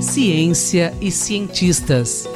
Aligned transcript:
Ciência 0.00 0.94
e 1.00 1.10
cientistas. 1.10 2.28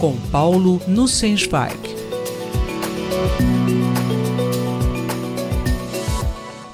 Com 0.00 0.16
Paulo 0.30 0.80
Nussensweig. 0.86 1.76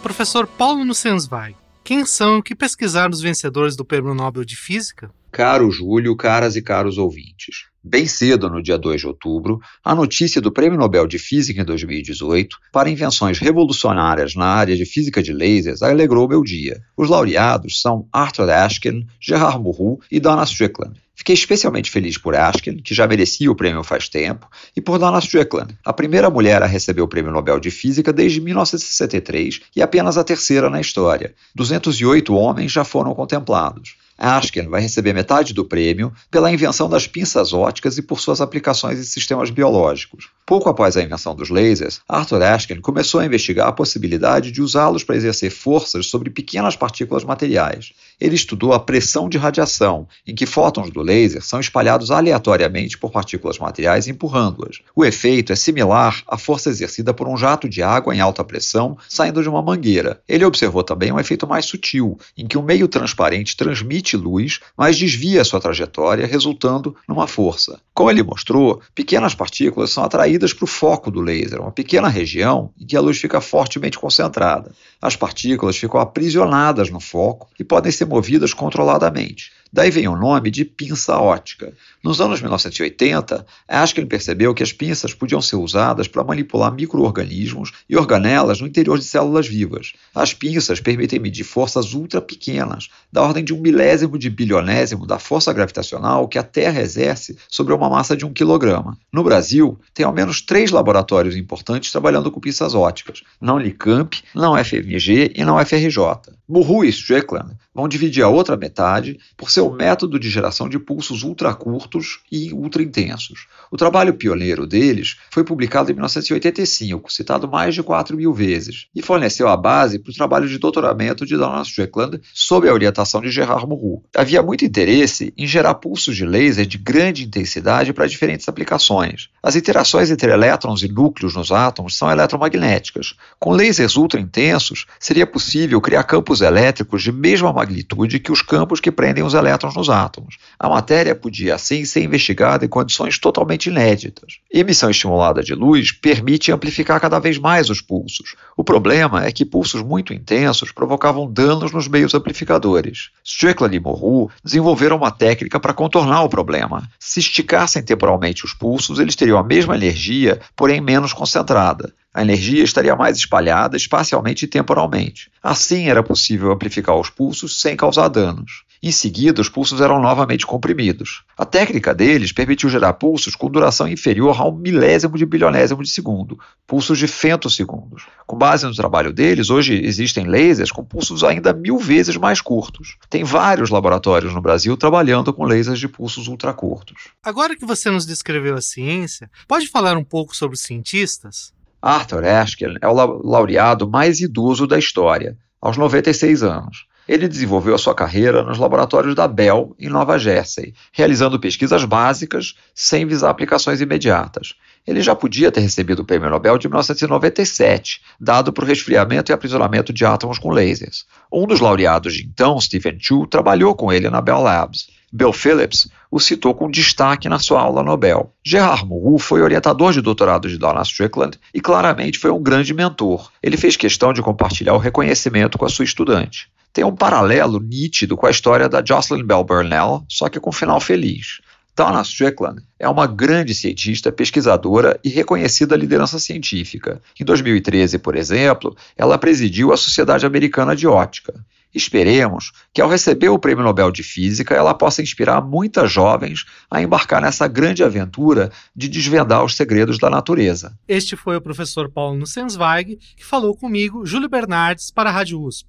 Professor 0.03 0.47
Paulo 0.47 0.85
Nussensweig, 0.85 1.57
quem 1.83 2.07
são 2.07 2.41
que 2.41 2.55
pesquisaram 2.55 3.13
os 3.13 3.21
vencedores 3.21 3.77
do 3.77 3.85
Prêmio 3.85 4.15
Nobel 4.15 4.45
de 4.45 4.57
Física? 4.57 5.11
Caro 5.33 5.71
Júlio, 5.71 6.17
caras 6.17 6.57
e 6.57 6.63
caros 6.63 6.99
ouvintes. 6.99 7.74
Bem 7.87 8.07
cedo, 8.07 8.49
no 8.49 8.63
dia 8.63 8.79
2 8.79 9.03
de 9.03 9.07
outubro, 9.07 9.61
a 9.85 9.95
notícia 9.95 10.41
do 10.41 10.51
Prêmio 10.51 10.79
Nobel 10.79 11.07
de 11.07 11.19
Física 11.19 11.61
em 11.61 11.65
2018 11.67 12.57
para 12.73 12.89
invenções 12.89 13.39
revolucionárias 13.39 14.35
na 14.35 14.47
área 14.47 14.75
de 14.75 14.87
física 14.87 15.23
de 15.23 15.35
lasers 15.35 15.83
alegrou 15.83 16.27
meu 16.27 16.43
dia. 16.43 16.81
Os 16.97 17.11
laureados 17.11 17.83
são 17.83 18.09
Arthur 18.11 18.49
Ashkin, 18.49 19.07
Gerard 19.21 19.63
Mourou 19.63 20.01
e 20.11 20.19
Donna 20.19 20.45
Strickland. 20.45 20.99
Fiquei 21.15 21.35
especialmente 21.35 21.91
feliz 21.91 22.17
por 22.17 22.35
Ashkin, 22.35 22.79
que 22.79 22.95
já 22.95 23.07
merecia 23.07 23.53
o 23.53 23.55
prêmio 23.55 23.85
faz 23.85 24.09
tempo, 24.09 24.49
e 24.75 24.81
por 24.81 24.99
Donna 24.99 25.19
Strickland, 25.19 25.77
a 25.85 25.93
primeira 25.93 26.31
mulher 26.31 26.63
a 26.63 26.67
receber 26.67 27.03
o 27.03 27.09
Prêmio 27.09 27.31
Nobel 27.31 27.61
de 27.61 27.71
Física 27.71 28.15
desde 28.15 28.41
1963 28.41 29.61
e 29.77 29.83
apenas 29.83 30.17
a 30.17 30.25
terceira 30.25 30.71
na 30.71 30.81
história. 30.81 31.35
208 31.55 32.35
homens 32.35 32.73
já 32.73 32.83
foram 32.83 33.15
contemplados. 33.15 33.97
Ashken 34.19 34.69
vai 34.69 34.81
receber 34.81 35.13
metade 35.13 35.53
do 35.53 35.65
prêmio 35.65 36.13
pela 36.31 36.53
invenção 36.53 36.89
das 36.89 37.07
pinças 37.07 37.53
óticas 37.53 37.99
e 37.99 38.03
por 38.03 38.21
suas 38.21 38.41
aplicações 38.41 38.99
em 38.99 39.03
sistemas 39.03 39.51
biológicos. 39.51 40.29
Pouco 40.47 40.69
após 40.69 40.97
a 40.97 41.03
invenção 41.03 41.35
dos 41.35 41.51
lasers, 41.51 42.01
Arthur 42.09 42.43
Ashken 42.43 42.81
começou 42.81 43.21
a 43.21 43.27
investigar 43.27 43.69
a 43.69 43.73
possibilidade 43.73 44.53
de 44.53 44.63
usá-los 44.63 45.03
para 45.03 45.17
exercer 45.17 45.51
forças 45.51 46.07
sobre 46.07 46.31
pequenas 46.31 46.77
partículas 46.77 47.25
materiais. 47.25 47.93
Ele 48.21 48.35
estudou 48.35 48.73
a 48.73 48.81
pressão 48.81 49.29
de 49.29 49.39
radiação, 49.39 50.07
em 50.27 50.35
que 50.35 50.47
fótons 50.47 50.91
do 50.91 51.03
laser 51.03 51.43
são 51.43 51.61
espalhados 51.61 52.11
aleatoriamente 52.11 52.99
por 52.99 53.11
partículas 53.11 53.59
materiais 53.59 54.09
empurrando-as. 54.09 54.81
O 54.95 55.05
efeito 55.05 55.53
é 55.53 55.57
similar 55.57 56.23
à 56.27 56.39
força 56.39 56.71
exercida 56.71 57.13
por 57.13 57.29
um 57.29 57.37
jato 57.37 57.69
de 57.69 57.83
água 57.83 58.15
em 58.15 58.21
alta 58.21 58.45
pressão 58.45 58.97
saindo 59.09 59.43
de 59.43 59.49
uma 59.49 59.63
mangueira. 59.63 60.21
Ele 60.29 60.45
observou 60.45 60.83
também 60.83 61.13
um 61.13 61.21
efeito 61.21 61.47
mais 61.47 61.65
sutil, 61.65 62.19
em 62.37 62.47
que 62.47 62.59
um 62.59 62.63
meio 62.63 62.89
transparente 62.89 63.57
transmite 63.57 64.17
luz, 64.17 64.61
mas 64.77 64.97
desvia 64.97 65.45
sua 65.45 65.61
trajetória, 65.61 66.27
resultando 66.27 66.97
numa 67.09 67.27
força. 67.27 67.81
Como 67.93 68.11
ele 68.11 68.23
mostrou, 68.23 68.81
pequenas 68.95 69.35
partículas 69.35 69.91
são 69.91 70.05
atraídas 70.05 70.53
para 70.53 70.65
o 70.65 70.69
foco 70.69 71.11
do 71.11 71.21
laser, 71.21 71.61
uma 71.61 71.71
pequena 71.73 72.09
região 72.09 72.71
em 72.81 72.87
que 72.87 72.97
a 72.97 73.01
luz 73.01 73.19
fica 73.19 73.41
fortemente 73.41 73.99
concentrada. 73.99 74.73
As 75.05 75.17
partículas 75.17 75.77
ficam 75.77 76.01
aprisionadas 76.01 76.89
no 76.89 76.99
foco 76.99 77.51
e 77.61 77.63
podem 77.63 77.93
ser 77.93 78.07
movidas 78.07 78.55
controladamente. 78.55 79.53
Daí 79.75 79.91
vem 79.91 80.07
o 80.07 80.15
nome 80.15 80.53
de 80.53 80.65
pinça 80.65 81.19
ótica. 81.19 81.73
Nos 82.01 82.21
anos 82.21 82.41
1980, 82.41 83.45
Ashkin 83.67 84.07
percebeu 84.07 84.55
que 84.55 84.63
as 84.63 84.73
pinças 84.73 85.13
podiam 85.13 85.43
ser 85.43 85.57
usadas 85.57 86.07
para 86.07 86.23
manipular 86.23 86.73
micro-organismos 86.73 87.73
e 87.91 87.97
organelas 87.97 88.61
no 88.61 88.69
interior 88.69 88.97
de 89.01 89.05
células 89.05 89.49
vivas. 89.49 89.95
As 90.15 90.33
pinças 90.33 90.79
permitem 90.79 91.19
medir 91.19 91.43
forças 91.43 91.93
ultra 91.93 92.21
pequenas, 92.21 92.89
da 93.11 93.21
ordem 93.21 93.43
de 93.43 93.53
um 93.53 93.61
milésimo 93.61 94.17
de 94.17 94.31
bilionésimo 94.31 95.09
da 95.09 95.19
força 95.19 95.53
gravitacional 95.53 96.29
que 96.29 96.39
a 96.39 96.45
Terra 96.45 96.81
exerce 96.81 97.37
sobre 97.49 97.75
uma 97.75 97.91
massa 97.91 98.17
de 98.17 98.25
um 98.25 98.33
quilograma. 98.33 98.97
No 99.13 99.25
Brasil, 99.25 99.77
tem 99.93 100.07
ao 100.07 100.13
menos 100.13 100.41
três 100.41 100.71
laboratórios 100.71 101.35
importantes 101.35 101.91
trabalhando 101.91 102.31
com 102.31 102.39
pinças 102.39 102.77
óticas: 102.77 103.25
não 103.41 103.57
Unicamp, 103.57 104.23
não 104.33 104.57
FMG 104.57 105.33
e 105.35 105.45
não 105.45 105.59
FRJ. 105.59 105.99
Burru 106.47 106.85
e 106.85 106.91
Strickland 106.91 107.57
vão 107.75 107.89
dividir 107.89 108.23
a 108.23 108.29
outra 108.29 108.57
metade 108.57 109.19
por 109.37 109.51
seu 109.51 109.73
método 109.73 110.21
de 110.21 110.29
geração 110.29 110.69
de 110.69 110.79
pulsos 110.79 111.23
ultracurtos 111.23 112.21
e 112.31 112.53
ultraintensos. 112.53 113.47
O 113.71 113.77
trabalho 113.77 114.15
pioneiro 114.15 114.67
deles 114.67 115.17
foi 115.31 115.43
publicado 115.43 115.91
em 115.91 115.95
1985, 115.95 117.11
citado 117.11 117.49
mais 117.49 117.75
de 117.75 117.83
4 117.83 118.17
mil 118.17 118.33
vezes, 118.33 118.87
e 118.95 119.03
forneceu 119.03 119.49
a 119.49 119.57
base 119.57 119.99
para 119.99 120.11
o 120.11 120.15
trabalho 120.15 120.47
de 120.47 120.59
doutoramento 120.59 121.25
de 121.25 121.37
Donald 121.37 121.67
Strickland 121.67 122.21
sob 122.33 122.69
a 122.69 122.73
orientação 122.73 123.21
de 123.21 123.31
Gerard 123.31 123.67
Mourou. 123.67 124.05
Havia 124.15 124.43
muito 124.43 124.65
interesse 124.65 125.33
em 125.37 125.47
gerar 125.47 125.75
pulsos 125.75 126.15
de 126.15 126.27
laser 126.27 126.67
de 126.67 126.77
grande 126.79 127.25
intensidade 127.25 127.93
para 127.93 128.07
diferentes 128.07 128.49
aplicações. 128.49 129.31
As 129.43 129.57
interações 129.57 130.11
entre 130.11 130.31
elétrons 130.31 130.83
e 130.83 130.89
núcleos 130.89 131.35
nos 131.35 131.51
átomos 131.51 131.97
são 131.97 132.11
eletromagnéticas. 132.11 133.17
Com 133.39 133.53
lasers 133.53 133.97
ultraintensos, 133.97 134.87
seria 135.01 135.27
possível 135.27 135.81
criar 135.81 136.05
campos 136.05 136.34
campos 136.35 136.41
elétricos 136.41 137.03
de 137.03 137.13
mesma 137.13 137.53
magnitude 137.53 138.19
que 138.19 138.33
os 138.33 138.43
campos 138.43 138.81
que 138.81 138.91
prendem 138.91 139.23
os 139.23 139.35
elétrons 139.35 139.75
nos 139.75 139.89
átomos. 139.89 140.37
A 140.59 140.69
matéria 140.69 141.15
podia, 141.15 141.55
assim, 141.55 141.85
ser 141.85 142.03
investigada 142.03 142.65
em 142.65 142.69
condições 142.69 143.19
totalmente 143.19 143.67
inéditas. 143.67 144.39
Emissão 144.53 144.91
estimulada 144.91 145.43
de 145.43 145.55
luz 145.55 145.93
permite 145.93 146.51
amplificar 146.51 147.01
cada 147.01 147.19
vez 147.19 147.39
mais 147.39 147.71
os 147.71 147.81
pulsos. 147.81 148.35
O 148.57 148.65
problema 148.65 149.25
é 149.25 149.31
que 149.31 149.45
pulsos 149.45 149.83
muito 149.83 150.13
intensos 150.13 150.73
provocavam 150.73 151.31
danos 151.31 151.73
nos 151.73 151.87
meios 151.87 152.15
amplificadores. 152.15 153.11
Strickland 153.23 153.77
e 153.77 153.81
Moreau 153.81 154.31
desenvolveram 154.43 154.97
uma 154.97 155.11
técnica 155.11 155.61
para 155.61 155.75
contornar 155.75 156.23
o 156.23 156.29
problema. 156.29 156.89
Se 156.99 157.21
esticassem 157.21 157.83
temporalmente 157.83 158.45
os 158.45 158.53
pulsos, 158.53 158.99
eles 158.99 159.15
teriam 159.15 159.39
a 159.39 159.45
mesma 159.45 159.77
energia, 159.77 160.41
porém 160.57 160.81
menos 160.81 161.13
concentrada. 161.13 161.93
A 162.15 162.23
energia 162.23 162.63
estaria 162.63 162.95
mais 162.95 163.17
espalhada 163.17 163.77
espacialmente 163.77 164.45
e 164.45 164.49
temporalmente. 164.49 165.33
Assim, 165.43 165.89
era 165.89 166.01
possível 166.01 166.53
amplificar 166.53 166.97
os 166.97 167.11
pulsos 167.11 167.61
sem 167.61 167.77
causar 167.77 168.07
danos. 168.07 168.63
Em 168.81 168.93
seguida, 168.93 169.41
os 169.41 169.49
pulsos 169.49 169.81
eram 169.81 170.01
novamente 170.01 170.47
comprimidos. 170.47 171.25
A 171.37 171.45
técnica 171.45 171.93
deles 171.93 172.33
permitiu 172.33 172.69
gerar 172.69 172.93
pulsos 172.93 173.35
com 173.35 173.51
duração 173.51 173.89
inferior 173.89 174.39
a 174.39 174.47
um 174.47 174.55
milésimo 174.55 175.17
de 175.17 175.27
bilionésimo 175.27 175.83
de 175.83 175.89
segundo, 175.89 176.39
pulsos 176.67 176.99
de 176.99 177.09
femtosegundos. 177.09 178.05
Com 178.27 178.37
base 178.37 178.65
no 178.67 178.75
trabalho 178.75 179.13
deles, 179.13 179.51
hoje 179.51 179.75
existem 179.83 180.27
lasers 180.27 180.71
com 180.71 180.85
pulsos 180.85 181.25
ainda 181.25 181.53
mil 181.53 181.79
vezes 181.79 182.17
mais 182.17 182.41
curtos. 182.41 182.97
Tem 183.11 183.25
vários 183.25 183.71
laboratórios 183.71 184.35
no 184.35 184.41
Brasil 184.41 184.77
trabalhando 184.77 185.33
com 185.33 185.45
lasers 185.45 185.81
de 185.81 185.89
pulsos 185.89 186.29
ultracurtos. 186.29 187.09
Agora 187.25 187.57
que 187.57 187.65
você 187.65 187.91
nos 187.91 188.07
descreveu 188.07 188.55
a 188.55 188.61
ciência, 188.61 189.29
pode 189.49 189.67
falar 189.67 189.97
um 189.97 190.05
pouco 190.05 190.37
sobre 190.37 190.55
os 190.55 190.61
cientistas? 190.61 191.55
Arthur 191.87 192.25
Ashkin 192.25 192.77
é 192.81 192.89
o 192.89 192.95
laureado 192.95 193.87
mais 193.87 194.19
idoso 194.19 194.67
da 194.67 194.79
história, 194.79 195.37
aos 195.61 195.77
96 195.77 196.43
anos. 196.43 196.87
Ele 197.07 197.29
desenvolveu 197.29 197.75
a 197.75 197.79
sua 197.79 197.95
carreira 197.95 198.43
nos 198.43 198.57
laboratórios 198.57 199.15
da 199.15 199.29
Bell, 199.29 199.77
em 199.79 199.91
Nova 199.91 200.19
Jersey, 200.19 200.73
realizando 200.91 201.39
pesquisas 201.39 201.85
básicas 201.85 202.55
sem 202.75 203.05
visar 203.05 203.29
aplicações 203.29 203.83
imediatas. 203.83 204.55
Ele 204.87 205.03
já 205.03 205.15
podia 205.15 205.53
ter 205.53 205.61
recebido 205.61 206.01
o 206.01 206.05
Prêmio 206.07 206.31
Nobel 206.31 206.57
de 206.57 206.69
1997, 206.69 208.01
dado 208.19 208.55
o 208.57 208.65
resfriamento 208.65 209.31
e 209.31 209.35
aprisionamento 209.35 209.93
de 209.93 210.07
átomos 210.07 210.39
com 210.39 210.49
lasers. 210.49 211.05
Um 211.31 211.47
dos 211.47 211.61
laureados 211.61 212.15
de 212.15 212.25
então, 212.25 212.59
Stephen 212.59 212.97
Chu, 212.99 213.27
trabalhou 213.27 213.75
com 213.75 213.93
ele 213.93 214.09
na 214.09 214.23
Bell 214.23 214.41
Labs. 214.41 214.87
Bill 215.15 215.33
Phillips 215.33 215.87
o 216.11 216.19
citou 216.19 216.53
com 216.57 216.69
destaque 216.69 217.29
na 217.29 217.39
sua 217.39 217.61
aula 217.61 217.85
Nobel. 217.85 218.35
Gerard 218.45 218.85
Mourou 218.85 219.17
foi 219.17 219.43
orientador 219.43 219.93
de 219.93 220.01
doutorado 220.01 220.49
de 220.49 220.59
Donna 220.59 220.83
Strickland 220.83 221.39
e 221.55 221.61
claramente 221.61 222.19
foi 222.19 222.33
um 222.33 222.43
grande 222.43 222.75
mentor. 222.75 223.31
Ele 223.41 223.57
fez 223.57 223.77
questão 223.77 224.13
de 224.13 224.21
compartilhar 224.21 224.75
o 224.75 224.79
reconhecimento 224.79 225.57
com 225.57 225.65
a 225.65 225.69
sua 225.69 225.85
estudante. 225.85 226.49
Tem 226.73 226.85
um 226.85 226.97
paralelo 226.97 227.61
nítido 227.61 228.17
com 228.17 228.27
a 228.27 228.31
história 228.31 228.69
da 228.69 228.85
Jocelyn 228.85 229.25
Bell 229.25 229.45
Burnell, 229.45 230.05
só 230.09 230.29
que 230.29 230.41
com 230.41 230.51
um 230.51 230.53
final 230.53 230.81
feliz. 230.81 231.41
Donna 231.77 232.03
Strickland 232.03 232.61
é 232.77 232.89
uma 232.89 233.07
grande 233.07 233.55
cientista, 233.55 234.11
pesquisadora 234.11 234.99
e 235.05 235.09
reconhecida 235.09 235.77
liderança 235.77 236.19
científica. 236.19 237.01
Em 237.21 237.25
2013, 237.25 238.01
por 238.01 238.17
exemplo, 238.17 238.77
ela 238.97 239.17
presidiu 239.17 239.73
a 239.73 239.77
Sociedade 239.77 240.27
Americana 240.27 240.75
de 240.75 240.89
Ótica. 240.89 241.35
Esperemos 241.75 242.53
que, 242.73 242.81
ao 242.81 242.89
receber 242.89 243.29
o 243.29 243.39
Prêmio 243.39 243.65
Nobel 243.65 243.91
de 243.91 244.03
Física, 244.03 244.55
ela 244.55 244.73
possa 244.73 245.03
inspirar 245.03 245.41
muitas 245.41 245.91
jovens 245.91 246.45
a 246.71 246.81
embarcar 246.81 247.21
nessa 247.21 247.49
grande 247.49 247.83
aventura 247.83 248.53
de 248.75 248.89
desvendar 248.89 249.45
os 249.45 249.57
segredos 249.57 249.99
da 249.99 250.09
natureza. 250.09 250.79
Este 250.87 251.17
foi 251.17 251.37
o 251.37 251.41
professor 251.41 251.91
Paulo 251.91 252.17
Nussensweig, 252.17 252.99
que 253.17 253.25
falou 253.25 253.57
comigo, 253.57 254.07
Júlio 254.07 254.29
Bernardes, 254.29 254.91
para 254.91 255.11
a 255.11 255.13
Rádio 255.13 255.43
USP. 255.43 255.69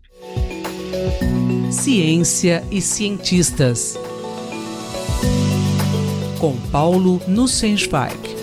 Ciência 1.72 2.63
e 2.72 2.80
cientistas. 2.81 3.98
Com 6.40 6.56
Paulo 6.69 7.22
Nussensweig. 7.28 8.36